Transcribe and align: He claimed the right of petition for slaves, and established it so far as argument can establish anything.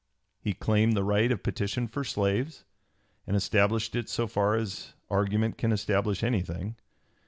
He 0.39 0.53
claimed 0.55 0.97
the 0.97 1.03
right 1.03 1.31
of 1.31 1.43
petition 1.43 1.87
for 1.87 2.03
slaves, 2.03 2.65
and 3.27 3.35
established 3.37 3.95
it 3.95 4.09
so 4.09 4.25
far 4.25 4.55
as 4.55 4.95
argument 5.11 5.59
can 5.59 5.71
establish 5.71 6.23
anything. 6.23 6.75